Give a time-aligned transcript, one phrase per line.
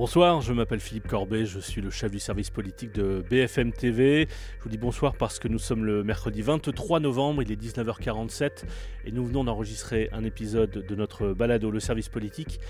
[0.00, 4.28] Bonsoir, je m'appelle Philippe Corbet, je suis le chef du service politique de BFM TV.
[4.56, 8.64] Je vous dis bonsoir parce que nous sommes le mercredi 23 novembre, il est 19h47
[9.04, 12.60] et nous venons d'enregistrer un épisode de notre balado Le service politique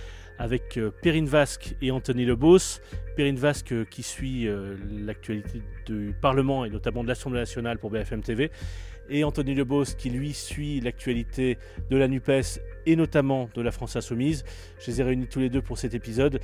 [0.40, 2.80] avec euh, Perrine Vasque et Anthony Lebos.
[3.14, 7.90] Perrine Vasque euh, qui suit euh, l'actualité du Parlement et notamment de l'Assemblée nationale pour
[7.90, 8.50] BFM TV
[9.10, 11.58] et Anthony Lebos qui lui suit l'actualité
[11.90, 14.44] de la NUPES et notamment de la France Insoumise.
[14.80, 16.40] Je les ai réunis tous les deux pour cet épisode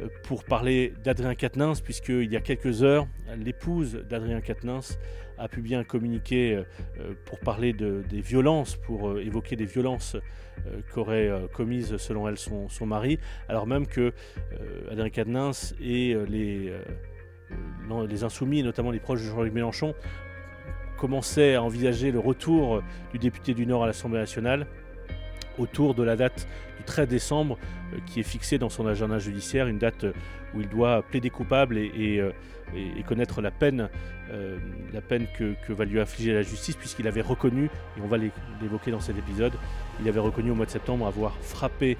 [0.00, 4.98] euh, pour parler d'Adrien Quatennens, puisqu'il y a quelques heures, l'épouse d'Adrien Quatennens
[5.36, 6.62] a pu bien communiquer euh,
[7.00, 10.16] euh, pour parler de, des violences, pour évoquer des violences
[10.92, 13.18] qu'aurait commises selon elle son, son, mari,
[13.48, 14.12] alors même que
[14.88, 16.72] Adrien Quatennens et les,
[18.08, 19.94] les insoumis, notamment les proches de Jean-Luc Mélenchon,
[20.98, 24.66] commençait à envisager le retour du député du Nord à l'Assemblée nationale
[25.58, 26.46] autour de la date
[26.78, 27.58] du 13 décembre
[27.92, 30.04] euh, qui est fixée dans son agenda judiciaire, une date
[30.54, 32.32] où il doit plaider coupable et, euh,
[33.06, 33.88] connaître la peine,
[34.32, 34.58] euh,
[35.38, 39.16] que, va lui infliger la justice, puisqu'il avait reconnu, et on va l'évoquer dans cet
[39.18, 39.52] épisode,
[40.00, 41.96] il avait reconnu au mois de septembre avoir frappé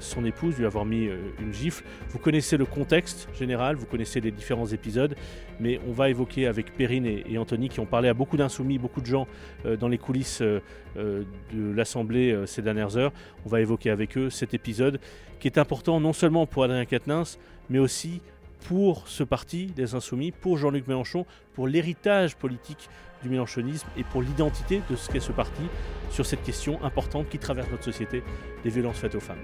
[0.00, 1.84] son épouse, lui avoir mis euh, une gifle.
[2.08, 5.14] Vous connaissez le contexte général, vous connaissez les différents épisodes,
[5.60, 9.00] mais on va évoquer avec Perrine et, Anthony qui ont parlé à beaucoup d'insoumis, beaucoup
[9.00, 9.26] de gens
[9.64, 10.60] euh, dans les coulisses euh,
[10.96, 13.12] de l'Assemblée ces dernières heures.
[13.46, 14.98] On va évoquer avec eux cet épisode
[15.38, 17.38] qui est important non seulement pour Adrien Quatennens,
[17.70, 18.20] mais aussi
[18.66, 22.88] pour ce parti, les Insoumis, pour Jean-Luc Mélenchon, pour l'héritage politique
[23.22, 25.62] du mélenchonisme et pour l'identité de ce qu'est ce parti
[26.10, 28.22] sur cette question importante qui traverse notre société,
[28.64, 29.38] des violences faites aux femmes.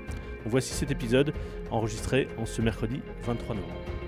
[0.46, 1.32] voici cet épisode
[1.70, 4.03] enregistré en ce mercredi 23 novembre.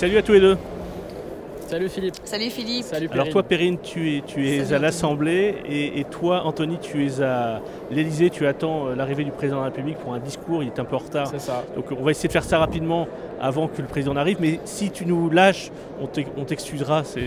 [0.00, 0.56] Salut à tous les deux
[1.68, 2.14] Salut Philippe.
[2.24, 2.84] Salut Philippe.
[2.84, 7.20] Salut Alors toi Perrine, tu es, tu es à l'Assemblée et, toi Anthony, tu es
[7.20, 10.68] à l'Elysée, tu attends euh, l'arrivée du président de la République pour un discours, il
[10.68, 11.26] est un peu en retard.
[11.26, 11.64] C'est ça.
[11.76, 13.08] Donc on va essayer de faire ça rapidement
[13.42, 17.20] avant que le président n'arrive, mais si tu nous lâches, on t'excusera, ce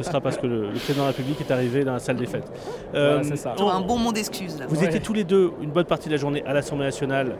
[0.00, 2.50] sera parce que le, président de la République est arrivé dans la salle des fêtes.
[2.94, 3.54] Euh, c'est ça.
[3.58, 4.56] un bon mot d'excuse.
[4.70, 7.36] Vous étiez tous les deux une bonne partie de la journée à l'Assemblée nationale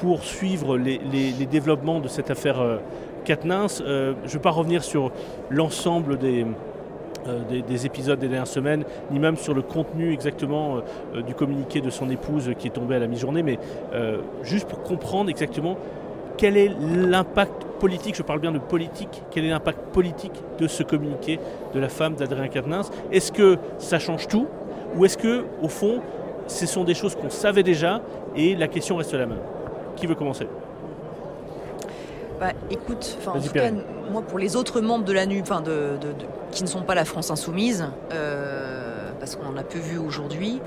[0.00, 0.98] pour suivre les,
[1.50, 2.76] développements de cette affaire euh,
[3.30, 5.10] euh, je ne vais pas revenir sur
[5.50, 6.46] l'ensemble des,
[7.26, 10.78] euh, des, épisodes des dernières semaines, ni même sur le contenu exactement
[11.14, 13.58] euh, du communiqué de son épouse qui est tombé à la mi-journée, mais
[14.42, 15.76] juste pour comprendre exactement
[16.36, 20.82] quel est l'impact politique, je parle bien de politique, quel est l'impact politique de ce
[20.82, 21.38] communiqué
[21.74, 24.46] de la femme d'Adrien Quatennens Est-ce que ça change tout
[24.96, 26.00] ou est-ce que, au fond,
[26.46, 28.00] ce sont des choses qu'on savait déjà
[28.36, 29.40] et la question reste la même?
[29.96, 30.46] Qui veut commencer?
[32.38, 33.70] Bah, écoute, en tout cas,
[34.10, 35.96] moi pour les autres membres de la NU, enfin de,
[36.50, 40.60] qui ne sont pas la France insoumise, euh, parce qu'on en a peu vu aujourd'hui,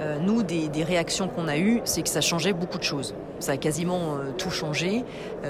[0.00, 3.14] euh, nous, des, réactions qu'on a eues, c'est que ça changeait beaucoup de choses.
[3.38, 5.04] Ça a quasiment euh, tout changé,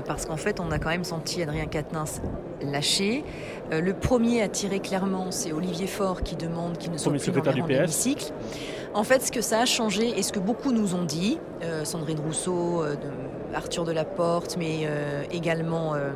[0.06, 2.20] parce qu'en fait, on a quand même senti Adrien Quatennens
[2.62, 3.24] lâché.
[3.70, 7.52] le premier à tirer clairement, c'est Olivier Faure qui demande qu'il ne soit plus dans
[7.52, 8.32] l'hémicycle.
[8.92, 11.38] En fait, ce que ça a changé et ce que beaucoup nous ont dit,
[11.84, 12.84] Sandrine Rousseau,
[13.54, 16.10] Arthur Delaporte, mais euh, également euh,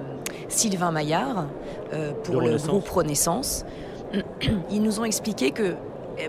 [0.48, 1.46] Sylvain Maillard
[1.92, 3.64] euh, pour le, groupe Renaissance.
[4.70, 5.74] Ils nous ont expliqué que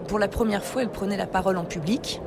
[0.08, 2.22] pour la première fois, elle prenait la parole en public.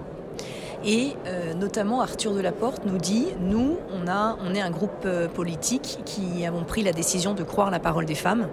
[0.84, 1.16] Et
[1.56, 6.62] notamment Arthur Delaporte nous dit, nous, on, a, on est un groupe politique qui avons
[6.62, 8.46] pris la décision de croire la parole des femmes.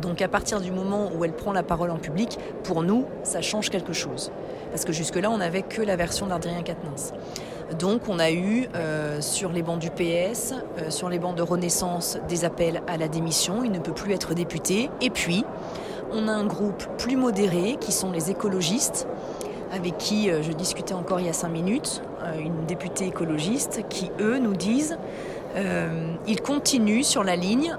[0.00, 3.42] Donc à partir du moment où elle prend la parole en public, pour nous, ça
[3.42, 4.30] change quelque chose.
[4.70, 7.12] Parce que jusque-là, on n'avait que la version d'Adrien Quatennens.
[7.78, 11.42] Donc on a eu euh, sur les bancs du PS, euh, sur les bancs de
[11.42, 13.64] Renaissance, des appels à la démission.
[13.64, 14.90] Il ne peut plus être député.
[15.00, 15.44] Et puis,
[16.12, 19.08] on a un groupe plus modéré qui sont les écologistes,
[19.72, 22.02] avec qui euh, je discutais encore il y a cinq minutes,
[22.38, 24.96] une députée écologiste, qui eux nous disent
[26.26, 27.76] ils continuent sur la ligne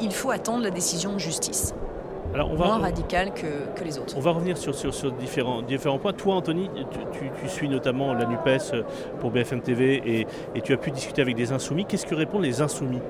[0.00, 1.74] il faut attendre la décision de justice.
[2.34, 4.14] Alors on va, moins radical que, les autres.
[4.16, 4.72] On va revenir sur,
[5.12, 6.12] différents, différents points.
[6.12, 6.70] Toi, Anthony,
[7.12, 8.84] tu, suis notamment la NUPES
[9.20, 11.84] pour BFM TV et, tu as pu discuter avec des insoumis.
[11.86, 13.00] Qu'est-ce que répondent les insoumis?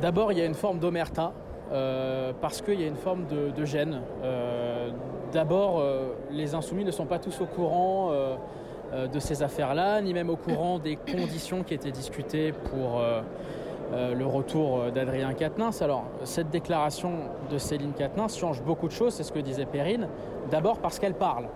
[0.00, 1.32] D'abord, il y a une forme d'omerta.
[1.72, 4.00] Euh, parce qu'il y a une forme de, gêne.
[4.22, 4.90] Euh,
[5.32, 8.12] d'abord, euh, les insoumis ne sont pas tous au courant
[9.12, 13.22] de ces affaires-là, ni même au courant des conditions qui étaient discutées pour euh,
[13.92, 15.82] le retour euh, d'Adrien Quatennens.
[15.82, 17.12] Alors, cette déclaration
[17.50, 20.08] de Céline Quatennens change beaucoup de choses, c'est ce que disait Perrine.
[20.50, 21.46] D'abord parce qu'elle parle.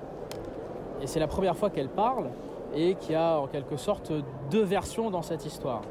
[1.02, 2.26] Et c'est la première fois qu'elle parle
[2.74, 4.12] et qu'il y a en quelque sorte
[4.50, 5.82] deux versions dans cette histoire.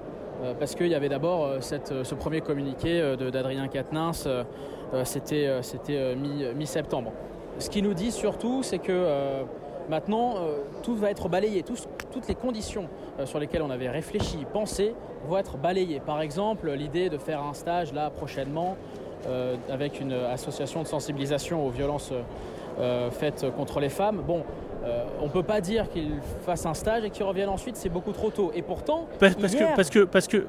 [0.59, 4.27] parce qu'il y avait d'abord ce premier communiqué d'Adrien Quatennens,
[5.03, 5.59] c'était
[6.55, 7.11] mi-septembre.
[7.57, 9.43] ce qui nous dit surtout, c'est que
[9.89, 10.35] maintenant,
[10.83, 12.89] tout va être balayé, toutes les conditions
[13.25, 14.93] sur lesquelles on avait réfléchi, pensé,
[15.27, 15.99] vont être balayées.
[15.99, 18.75] Par exemple, l'idée de faire un stage là prochainement
[19.69, 22.13] avec une association de sensibilisation aux violences
[23.11, 24.21] faites contre les femmes.
[24.25, 24.43] Bon,
[24.87, 26.11] euh, on ne peut pas dire qu'il
[26.41, 28.51] fasse un stage et qu'il revienne ensuite, c'est beaucoup trop tôt.
[28.55, 30.47] Et pourtant, parce, que, parce que parce que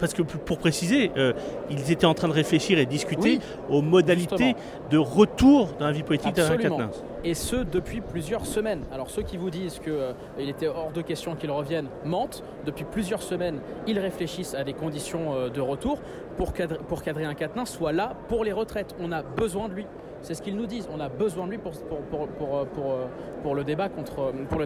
[0.00, 1.32] parce que pour préciser, euh,
[1.70, 3.38] ils étaient en train de réfléchir et discuter
[3.68, 4.56] aux modalités
[4.90, 7.04] de retour dans la vie politique d'Alain Quatennens.
[7.22, 8.82] Et ce, depuis plusieurs semaines.
[8.90, 12.42] Alors ceux qui vous disent qu'il euh, était hors de question qu'il revienne mentent.
[12.64, 15.98] Depuis plusieurs semaines, ils réfléchissent à des conditions de retour
[16.36, 18.94] pour qu'Adrien Quatennens soit là pour les retraites.
[19.00, 19.86] On a besoin de lui.
[20.22, 20.88] C'est ce qu'ils nous disent.
[20.92, 23.64] On a besoin de lui pour, le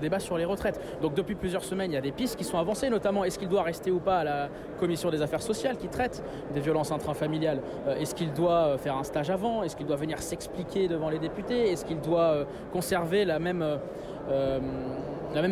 [0.00, 0.80] débat sur les retraites.
[1.00, 3.48] Donc depuis plusieurs semaines, il y a des pistes qui sont avancées, notamment est-ce qu'il
[3.48, 4.48] doit rester ou pas à la
[4.78, 6.22] commission des affaires sociales qui traite
[6.52, 7.60] des violences intrafamiliales?
[7.86, 9.62] Euh, Est-ce qu'il doit euh, faire un stage avant?
[9.62, 11.70] Est-ce qu'il doit venir s'expliquer devant les députés?
[11.70, 13.64] Est-ce qu'il doit euh, conserver la même,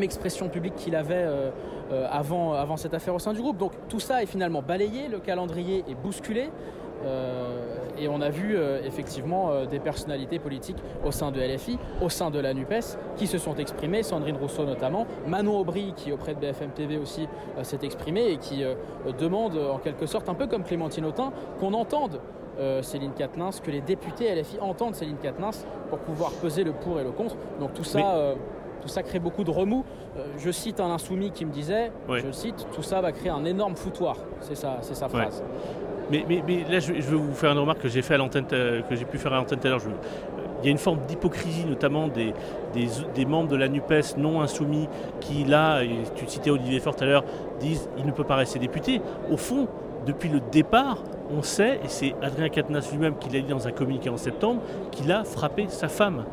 [0.02, 1.26] expression publique qu'il avait
[2.10, 3.58] avant cette affaire au sein du groupe?
[3.58, 6.50] Donc tout ça est finalement balayé, le calendrier est bousculé.
[7.04, 11.78] Euh, et on a vu euh, effectivement euh, des personnalités politiques au sein de LFI,
[12.00, 16.12] au sein de la NUPES, qui se sont exprimées, Sandrine Rousseau notamment, Manon Aubry qui
[16.12, 17.28] auprès de BFM TV aussi
[17.62, 18.64] s'est exprimée et qui
[19.19, 22.20] demande en quelque sorte, un peu comme Clémentine Autain, qu'on entende
[22.82, 27.04] Céline Quatennens, que les députés LFI entendent Céline Quatennens pour pouvoir peser le pour et
[27.04, 27.37] le contre.
[27.60, 28.34] Donc tout ça,
[28.81, 29.84] tout ça crée beaucoup de remous.
[30.38, 33.76] je cite un insoumis qui me disait, je cite, tout ça va créer un énorme
[33.76, 34.16] foutoir.
[34.40, 35.43] C'est ça, c'est sa phrase.
[36.10, 36.25] Mais,
[36.70, 39.04] là, je, veux vous faire une remarque que j'ai fait à l'antenne, euh, que j'ai
[39.04, 39.81] pu faire à l'antenne tout à l'heure.
[40.62, 44.88] Il y a une forme d'hypocrisie, notamment des, membres de la NUPES non insoumis
[45.20, 45.81] qui, là,
[46.14, 47.25] tu citais Olivier Faure tout à l'heure,
[47.58, 49.00] disent il ne peut pas rester député.
[49.31, 49.66] Au fond,
[50.06, 50.99] depuis le départ,
[51.37, 54.60] on sait, et c'est Adrien Quatennens lui-même qui l'a dit dans un communiqué en septembre,
[54.90, 56.25] qu'il a frappé sa femme.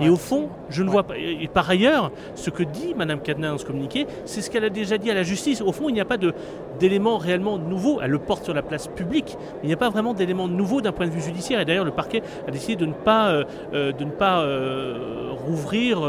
[0.00, 1.14] Et au fond, je ne vois pas.
[1.16, 4.70] Et par ailleurs, ce que dit Mme Cadenas dans ce communiqué, c'est ce qu'elle a
[4.70, 5.60] déjà dit à la justice.
[5.60, 6.18] Au fond, il n'y a pas
[6.78, 8.00] d'éléments réellement nouveaux.
[8.02, 9.36] Elle le porte sur la place publique.
[9.62, 11.60] Il n'y a pas vraiment d'éléments nouveaux d'un point de vue judiciaire.
[11.60, 15.30] Et d'ailleurs, le parquet a décidé de ne pas, euh, euh, de ne pas euh,
[15.46, 16.02] rouvrir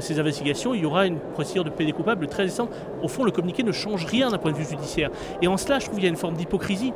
[0.00, 0.74] ces investigations.
[0.74, 2.70] Il y aura une procédure de paix des coupables le 13 décembre.
[3.02, 5.10] Au fond, le communiqué ne change rien d'un point de vue judiciaire.
[5.40, 6.92] Et en cela, je trouve qu'il y a une forme d'hypocrisie.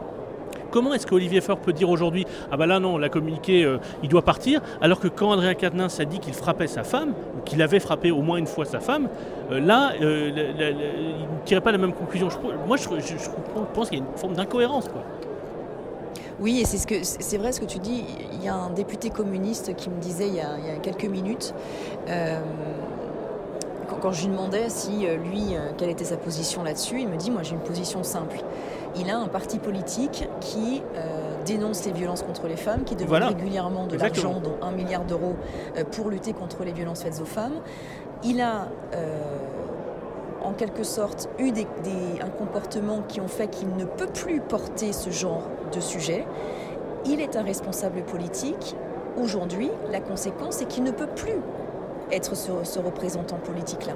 [0.70, 4.08] Comment est-ce qu'Olivier Faure peut dire aujourd'hui Ah ben là non, l'a communiqué, euh, il
[4.08, 7.62] doit partir, alors que quand Adrien Quatennens a dit qu'il frappait sa femme, ou qu'il
[7.62, 9.08] avait frappé au moins une fois sa femme,
[9.50, 12.28] euh, là, euh, il ne tirait pas la même conclusion.
[12.66, 12.86] moi, je,
[13.74, 14.84] pense qu'il y a une forme d'incohérence.
[16.40, 18.04] Oui, et c'est ce vrai ce que tu dis.
[18.34, 21.54] Il y a un député communiste qui me disait il y a, quelques minutes.
[24.00, 27.42] quand, je lui demandais si lui, quelle était sa position là-dessus, il me dit moi
[27.42, 28.44] j'ai une position simple
[28.98, 33.22] il a un parti politique qui euh, dénonce les violences contre les femmes, qui demande
[33.22, 35.36] régulièrement de l'argent, dont un milliard d'euros,
[35.76, 37.60] euh, pour lutter contre les violences faites aux femmes.
[38.24, 39.38] Il a euh,
[40.42, 41.52] en quelque sorte eu
[42.20, 46.26] un comportement qui ont fait qu'il ne peut plus porter ce genre de sujet.
[47.06, 48.74] Il est un responsable politique.
[49.20, 51.40] Aujourd'hui, la conséquence est qu'il ne peut plus
[52.10, 53.94] être ce représentant politique-là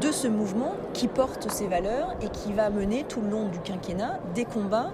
[0.00, 3.58] de ce mouvement qui porte ses valeurs et qui va mener tout le long du
[3.60, 4.90] quinquennat des combats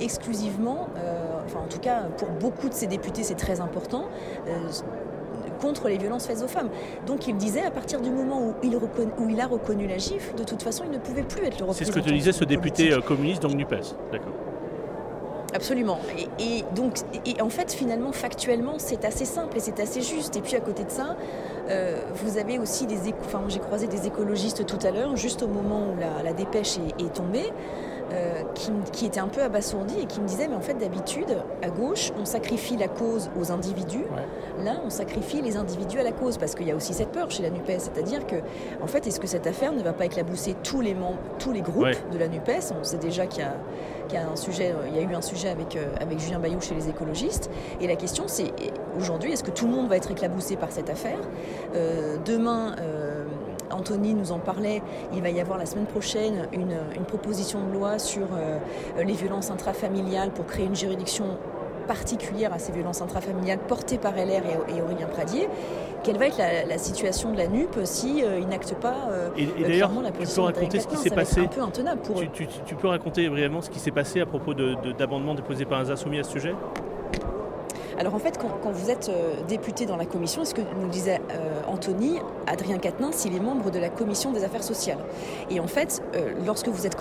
[0.00, 4.04] exclusivement, euh, enfin en tout cas pour beaucoup de ces députés c'est très important,
[4.48, 4.68] euh,
[5.60, 6.70] contre les violences faites aux femmes.
[7.06, 10.34] Donc il disait à partir du moment où il, où il a reconnu la gifle,
[10.34, 11.72] de toute façon il ne pouvait plus être le représentant.
[11.74, 14.32] C'est ce que te disait ce député euh, communiste donc NUPES, d'accord.
[15.52, 15.98] Absolument.
[16.38, 20.36] Et, donc, et en fait, finalement, factuellement, c'est assez simple et c'est assez juste.
[20.36, 21.16] Et puis à côté de ça,
[21.68, 25.48] euh, vous avez aussi des, enfin, j'ai croisé des écologistes tout à l'heure, juste au
[25.48, 27.52] moment où la, dépêche est, tombée.
[28.12, 28.42] Euh,
[28.92, 32.12] qui, étaient un peu abasourdis et qui me disaient mais en fait d'habitude à gauche
[32.18, 34.04] on sacrifie la cause aux individus.
[34.62, 37.30] Là on sacrifie les individus à la cause parce qu'il y a aussi cette peur
[37.30, 37.78] chez la NUPES.
[37.78, 38.36] C'est-à-dire que
[38.82, 41.62] en fait est-ce que cette affaire ne va pas éclabousser tous les membres tous les
[41.62, 42.72] groupes de la NUPES?
[42.78, 43.54] On sait déjà qu'il y a
[44.10, 46.38] il y a un sujet, il y a eu un sujet avec, euh, avec Julien
[46.38, 47.50] Bayou chez les écologistes.
[47.80, 48.52] Et la question, c'est
[48.96, 51.18] aujourd'hui, est-ce que tout le monde va être éclaboussé par cette affaire?
[51.74, 52.99] Euh, Demain, euh,
[53.70, 54.82] Anthony nous en parlait,
[55.14, 56.74] il va y avoir la semaine prochaine une,
[57.06, 58.26] proposition de loi sur
[58.98, 61.38] les violences intrafamiliales pour créer une juridiction
[61.90, 65.48] particulière à ces violences intrafamiliales portées par LR et, Aurélien Pradier.
[66.04, 69.62] Quelle va être la, situation de la NUP si euh, n'acte pas euh, et, et
[69.64, 71.10] d'ailleurs, tu peux raconter ce qui s'est?
[71.10, 71.40] Passé.
[71.40, 74.54] Un peu intenable pour tu, tu, peux raconter brièvement ce qui s'est passé à propos
[74.54, 76.54] d'amendements déposés par un insoumis à ce sujet?
[77.98, 81.20] Alors en fait, quand, vous êtes euh, député dans la commission, ce que nous disait
[81.32, 84.98] euh, Anthony, Adrien Quatennens, il est membre de la commission des affaires sociales.
[85.50, 86.96] Et en fait, euh, lorsque vous êtes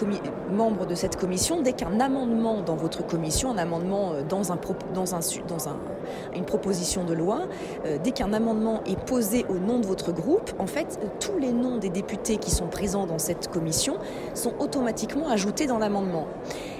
[0.51, 4.57] membre de cette commission, dès qu'un amendement dans votre commission, un amendement dans, un,
[4.93, 5.77] dans, un, dans un,
[6.35, 7.41] une proposition de loi,
[8.03, 11.77] dès qu'un amendement est posé au nom de votre groupe, en fait, tous les noms
[11.77, 13.97] des députés qui sont présents dans cette commission
[14.33, 16.27] sont automatiquement ajoutés dans l'amendement.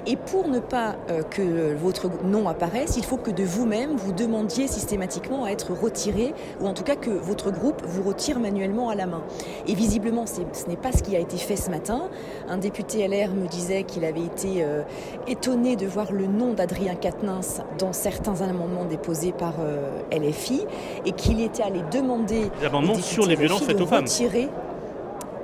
[0.06, 0.96] Et pour ne pas
[1.30, 6.34] que votre nom apparaisse, il faut que de vous-même, vous demandiez systématiquement à être retiré,
[6.62, 9.24] ou en tout cas que votre groupe vous retire manuellement à la main.
[9.68, 12.10] Et visiblement, ce n'est pas ce qui a été fait ce matin.
[12.48, 14.84] Un député LR me disait qu'il avait été euh,
[15.28, 20.66] étonné de voir le nom d'Adrien Quatennens dans certains amendements déposés par euh, LFI,
[21.06, 22.50] et qu'il était allé demander...
[22.60, 24.08] Les amendements sur les violences faites aux femmes.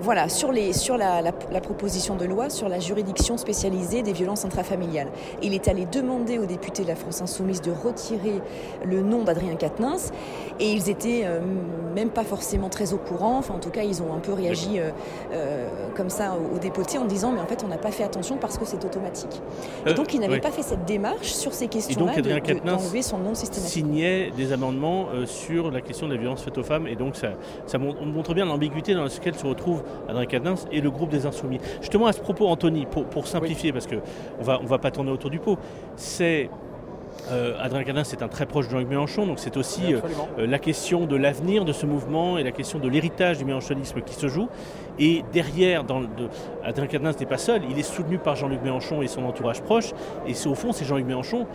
[0.02, 5.08] Voilà, sur, les, sur la, proposition de loi sur la juridiction spécialisée des violences intrafamiliales.
[5.42, 8.42] Il est allé demander aux députés de la France Insoumise de retirer
[8.84, 10.12] le nom d'Adrien Quatennens
[10.60, 11.40] et ils étaient euh,
[11.96, 13.38] même pas forcément très au courant.
[13.38, 14.92] Enfin, en tout cas, ils ont un peu réagi euh,
[15.32, 18.38] euh, comme ça aux, députés en disant mais en fait, on n'a pas fait attention
[18.38, 19.42] parce que c'est automatique.
[19.86, 22.22] Et donc, ils n'avaient pas fait cette démarche sur ces questions-là
[22.64, 23.74] d'enlever son nom systématique.
[23.74, 27.30] signait des amendements sur la question des violences faites aux femmes et donc ça,
[27.66, 31.60] ça montre bien l'ambiguïté dans laquelle se retrouve Adrien Quatennens et le groupe des Insoumis.
[31.82, 35.30] Justement, à ce propos, Anthony, pour, simplifier, parce qu'on va, on va pas tourner autour
[35.30, 35.58] du pot,
[35.96, 36.50] c'est
[37.32, 40.00] euh, Adrien Quatennens est un très proche de Jean-Luc Mélenchon, donc c'est aussi euh,
[40.38, 44.02] euh, la question de l'avenir de ce mouvement et la question de l'héritage du mélenchonisme
[44.02, 44.48] qui se joue.
[45.00, 46.04] Et derrière, dans
[46.64, 49.92] Adrien Quatennens n'est pas seul, il est soutenu par Jean-Luc Mélenchon et son entourage proche.
[50.28, 51.48] Et c'est au fond, c'est Jean-Luc Mélenchon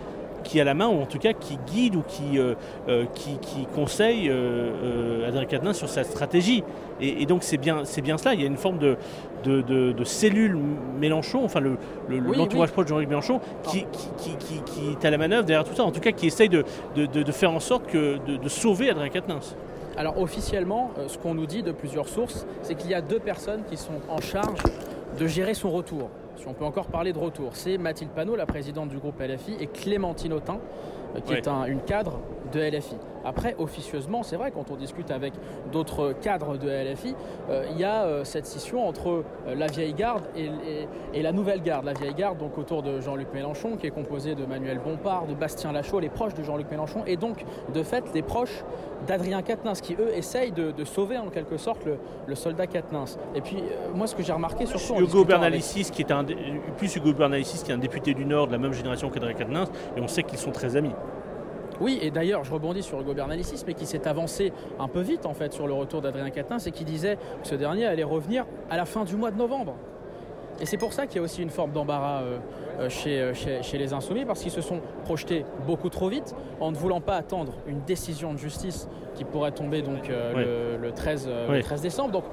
[0.43, 2.55] qui a la main, ou en tout cas qui guide ou qui, euh,
[2.87, 3.37] euh, qui,
[3.73, 6.63] conseille euh, Adrien Quatennens sur sa stratégie.
[6.99, 8.97] Et, donc c'est bien, c'est bien cela, il y a une forme de,
[9.43, 10.57] de, cellule
[10.99, 13.85] Mélenchon, enfin l'entourage le, proche de Jean-Luc Mélenchon, qui,
[14.17, 16.63] qui, qui, est à la manœuvre derrière tout ça, en tout cas qui essaye de,
[17.31, 19.55] faire en sorte que, de, sauver Adrien Quatennens.
[19.97, 23.63] Alors officiellement, ce qu'on nous dit de plusieurs sources, c'est qu'il y a deux personnes
[23.69, 24.59] qui sont en charge
[25.17, 26.09] de gérer son retour.
[26.37, 29.57] Si on peut encore parler de retour, c'est Mathilde Panot, la présidente du groupe LFI,
[29.59, 30.59] et Clémentine Autain,
[31.15, 32.19] euh, qui est une cadre
[32.51, 32.95] de LFI.
[33.23, 35.33] Après, officieusement, c'est vrai, quand on discute avec
[35.71, 37.15] d'autres cadres de LFI,
[37.49, 41.61] euh, il y a euh, cette scission entre euh, la vieille garde et, la nouvelle
[41.61, 41.85] garde.
[41.85, 45.35] La vieille garde, donc autour de Jean-Luc Mélenchon, qui est composée de Manuel Bompard, de
[45.35, 48.63] Bastien Lachaud, les proches de Jean-Luc Mélenchon, et donc, de fait, les proches
[49.07, 51.81] d'Adrien Quatennens, qui eux essayent de, sauver en quelque sorte
[52.27, 53.19] le, soldat Quatennens.
[53.35, 54.99] Et puis, moi, ce que j'ai remarqué surtout.
[54.99, 56.25] Hugo Bernalicis, qui est un,
[56.77, 59.69] plus Hugo Bernalicis, qui est un député du Nord de la même génération qu'Adrien Quatennens,
[59.95, 60.93] et on sait qu'ils sont très amis.
[61.81, 65.25] Oui, et d'ailleurs, je rebondis sur Hugo Bernalicis, mais qui s'est avancé un peu vite
[65.25, 68.45] en fait sur le retour d'Adrien Quatennens et qui disait que ce dernier allait revenir
[68.69, 69.75] à la fin du mois de novembre.
[70.59, 72.37] Et c'est pour ça qu'il y a aussi une forme d'embarras euh,
[72.79, 76.71] euh, euh, chez, chez, les insoumis, parce qu'ils se sont projetés beaucoup trop vite, en
[76.71, 81.61] ne voulant pas attendre une décision de justice qui pourrait tomber donc le, 13, le
[81.63, 82.11] 13 décembre.
[82.11, 82.25] Donc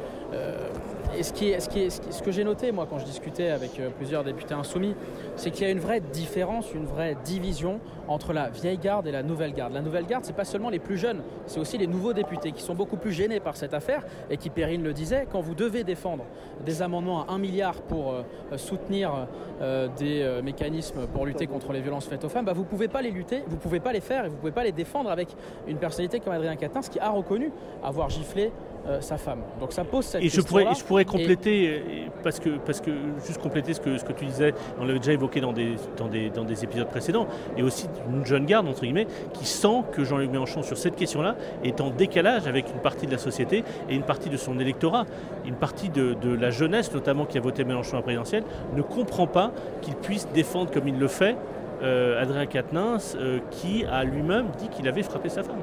[1.17, 4.95] et ce, que j'ai noté, moi, quand je discutais avec euh, plusieurs députés insoumis,
[5.37, 9.13] c'est qu'il y a une vraie différence, une vraie division entre la vieille garde et
[9.13, 9.73] la nouvelle garde.
[9.73, 12.63] La nouvelle garde, c'est pas seulement les plus jeunes, c'est aussi les nouveaux députés qui
[12.63, 15.85] sont beaucoup plus gênés par cette affaire et qui, Perrine le disait, quand vous devez
[15.85, 16.25] défendre
[16.65, 18.23] des amendements à 1 milliard pour euh,
[18.57, 19.29] soutenir
[19.61, 23.03] euh, des mécanismes pour lutter contre les violences faites aux femmes, bah, vous pouvez pas
[23.03, 25.29] les lutter, vous pouvez pas les faire et vous pouvez pas les défendre avec
[25.67, 27.51] une personnalité comme Adrien Quatennens qui a reconnu
[27.83, 28.53] avoir giflé
[28.89, 29.41] euh, sa femme.
[29.61, 32.91] Donc ça pose cette et je pourrais, je pourrais compléter, euh, parce, que, parce que
[33.27, 36.09] juste compléter ce que, ce que tu disais, on l'avait déjà évoqué dans des, dans,
[36.09, 37.27] des, dans des épisodes précédents,
[37.57, 41.37] et aussi une jeune garde, entre guillemets, qui sent que Jean-Luc Mélenchon, sur cette question-là,
[41.65, 45.05] est en décalage avec une partie de la société et une partie de son électorat.
[45.45, 48.83] Une partie de, de la jeunesse, notamment qui a voté Mélenchon à la présidentielle, ne
[48.83, 49.53] comprend pas
[49.83, 51.37] qu'il puisse défendre comme il le fait
[51.83, 53.17] euh, Adrien Quatennens,
[53.51, 55.61] qui a lui-même dit qu'il avait frappé sa femme.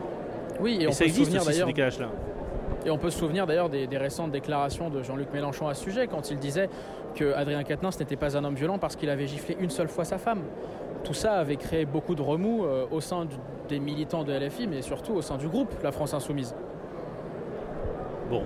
[0.59, 2.09] Oui, et, on ça existe aussi ce décalage-là.
[2.85, 6.07] Et on peut se souvenir d'ailleurs des, récentes déclarations de Jean-Luc Mélenchon à ce sujet,
[6.07, 6.69] quand il disait
[7.15, 10.05] que Adrien Quatennens n'était pas un homme violent parce qu'il avait giflé une seule fois
[10.05, 10.43] sa femme.
[11.03, 13.27] Tout ça avait créé beaucoup de remous euh, au sein
[13.69, 16.55] des militants de LFI, mais surtout au sein du groupe La France Insoumise.
[18.29, 18.43] Bon,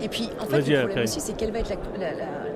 [0.00, 1.76] et puis, en fait, le problème aussi, c'est quelle va être la,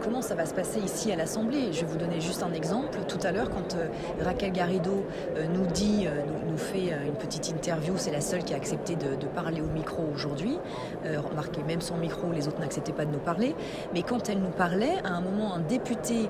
[0.03, 1.73] comment ça va se passer ici à l'Assemblée?
[1.73, 2.99] Je vais vous donner juste un exemple.
[3.09, 3.89] Tout à l'heure, quand euh,
[4.25, 5.05] Raquel Garrido
[5.37, 8.95] euh, nous dit, euh, nous, fait une petite interview, c'est la seule qui a accepté
[8.95, 10.59] de, parler au micro aujourd'hui.
[11.05, 13.55] remarquez, même son micro, les autres n'acceptaient pas de nous parler.
[13.95, 16.29] Mais quand elle nous parlait, à un moment, un député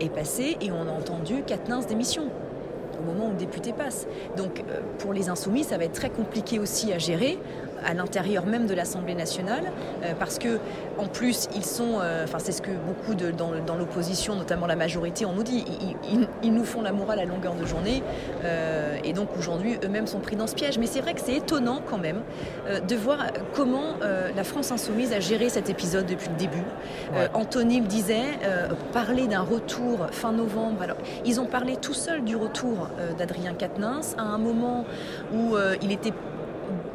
[0.00, 2.24] est passé et on a entendu Quatennens démission
[2.98, 4.08] au moment où le député passe.
[4.36, 4.64] Donc
[4.98, 7.38] pour les insoumis, ça va être très compliqué aussi à gérer
[7.84, 9.64] à l'intérieur même de l'Assemblée nationale,
[10.18, 10.58] parce que
[10.98, 15.24] en plus ils sont, enfin c'est ce que beaucoup de, dans, l'opposition, notamment la majorité,
[15.24, 15.64] on nous dit,
[16.42, 18.02] ils, nous font la morale à longueur de journée,
[19.04, 20.78] et donc aujourd'hui eux-mêmes sont pris dans ce piège.
[20.78, 22.20] Mais c'est vrai que c'est étonnant quand même
[22.86, 23.18] de voir
[23.54, 23.96] comment
[24.34, 26.64] la France insoumise a géré cet épisode depuis le début.
[27.34, 28.38] Anthony me disait
[28.92, 30.82] parler d'un retour fin novembre.
[30.82, 34.84] Alors ils ont parlé tout seuls du retour d'Adrien Quatennens à un moment
[35.32, 36.12] où euh, il était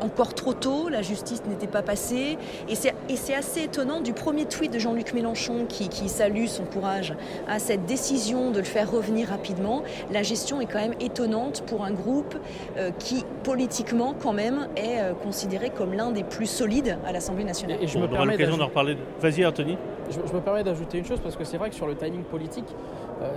[0.02, 2.38] encore trop tôt, la justice n'était pas passée.
[2.70, 7.14] Et c'est assez étonnant du premier tweet de Jean-Luc Mélenchon qui, salue son courage
[7.48, 9.84] à cette décision de le faire revenir rapidement.
[10.12, 12.36] La gestion est quand même étonnante pour un groupe
[12.78, 17.44] euh, qui, politiquement, quand même, est euh, considéré comme l'un des plus solides à l'Assemblée
[17.44, 17.78] nationale.
[17.82, 18.98] Et, je me aura l'occasion d'en reparler.
[19.22, 19.78] Vas-y, Anthony.
[20.10, 22.24] Je, je, me permets d'ajouter une chose parce que c'est vrai que sur le timing
[22.24, 22.66] politique,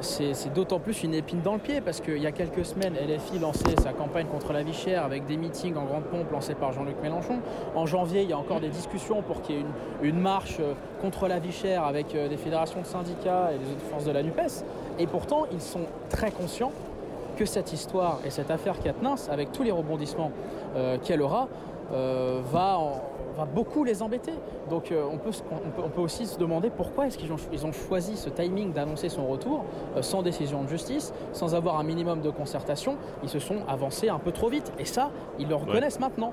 [0.01, 3.39] c'est d'autant plus une épine dans le pied parce qu'il y a quelques semaines, LFI
[3.39, 6.73] lançait sa campagne contre la vie chère avec des meetings en grande pompe lancés par
[6.73, 7.39] Jean-Luc Mélenchon.
[7.75, 9.65] En janvier, il y a encore des discussions pour qu'il y ait
[10.03, 13.71] une, marche euh, contre la vie chère avec euh, des fédérations de syndicats et des
[13.71, 14.65] autres forces de la NUPES.
[14.99, 16.73] Et pourtant, ils sont très conscients
[17.37, 20.33] que cette histoire et cette affaire Katnins, avec tous les rebondissements
[21.05, 21.49] qu'elle aura,
[21.91, 23.03] va en,
[23.39, 24.33] va beaucoup les embêter.
[24.69, 25.31] Donc euh, on, peut,
[25.83, 29.09] on, peut, aussi se demander pourquoi est-ce qu'ils ont, ils ont choisi ce timing d'annoncer
[29.09, 29.65] son retour
[29.97, 32.97] euh, sans décision de justice, sans avoir un minimum de concertation.
[33.23, 34.73] Ils se sont avancés un peu trop vite.
[34.79, 36.33] Et ça, ils le reconnaissent maintenant.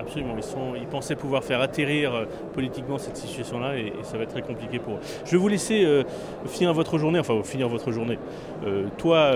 [0.00, 4.22] Absolument, ils, sont, ils pensaient pouvoir faire atterrir euh, politiquement cette situation-là et, ça va
[4.22, 5.00] être très compliqué pour eux.
[5.26, 6.04] Je vais vous laisser euh,
[6.46, 8.18] finir votre journée, enfin finir votre journée.
[8.66, 9.32] Euh, toi,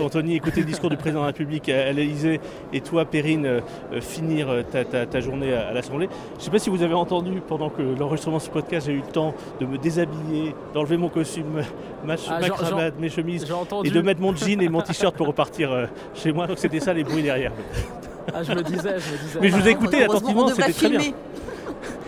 [0.00, 2.40] Anthony, écouter le discours du président de la République à, l'Elysée
[2.72, 3.60] et toi, Perrine,
[4.00, 6.08] finir ta, journée à, l'Assemblée.
[6.34, 8.94] Je ne sais pas si vous avez entendu pendant que l'enregistrement de ce podcast, j'ai
[8.94, 11.62] eu le temps de me déshabiller, d'enlever mon costume,
[12.04, 13.46] ma, ah, cravate, mes chemises
[13.84, 16.46] et de mettre mon jean et mon t-shirt pour repartir chez moi.
[16.46, 17.52] Donc c'était ça les bruits derrière.
[18.32, 19.38] Ah, je me disais, je me disais.
[19.40, 21.00] Mais je vous ai écouté attentivement, c'était très bien.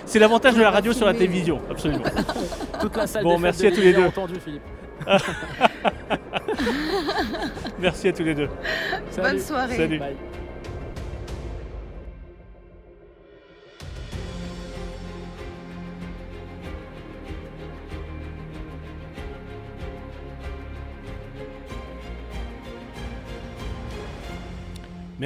[0.06, 2.04] C'est l'avantage de la radio sur la télévision, absolument.
[2.80, 4.06] Toute la salle bon, merci à tous les deux.
[4.06, 4.62] Entendu, Philippe.
[7.80, 8.48] merci à tous les deux.
[9.16, 9.76] Bonne soirée.
[9.76, 10.00] Salut.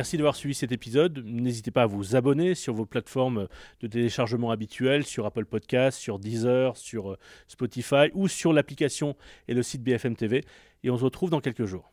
[0.00, 1.23] Merci d'avoir suivi cet épisode.
[1.26, 3.49] N'hésitez pas à vous abonner sur vos plateformes
[3.82, 9.15] de téléchargement habituelles, sur Apple Podcasts, sur Deezer, sur euh, Spotify ou sur l'application
[9.47, 10.43] et le site BFM TV.
[10.84, 11.93] Et on se retrouve dans quelques jours.